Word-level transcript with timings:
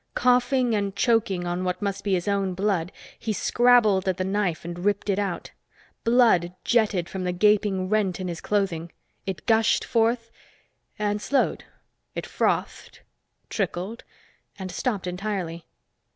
Coughing 0.15 0.73
and 0.73 0.95
choking 0.95 1.45
on 1.45 1.63
what 1.63 1.79
must 1.79 2.03
be 2.03 2.13
his 2.13 2.27
own 2.27 2.55
blood, 2.55 2.91
he 3.19 3.31
scrabbled 3.31 4.07
at 4.07 4.17
the 4.17 4.23
knife 4.23 4.65
and 4.65 4.83
ripped 4.83 5.11
it 5.11 5.19
out. 5.19 5.51
Blood 6.03 6.55
jetted 6.63 7.07
from 7.07 7.23
the 7.23 7.31
gaping 7.31 7.87
rent 7.87 8.19
in 8.19 8.27
his 8.27 8.41
clothing. 8.41 8.91
It 9.27 9.45
gushed 9.45 9.85
forth 9.85 10.31
and 10.97 11.21
slowed; 11.21 11.65
it 12.15 12.25
frothed 12.25 13.01
trickled 13.47 14.03
and 14.57 14.71
stopped 14.71 15.05
entirely. 15.05 15.67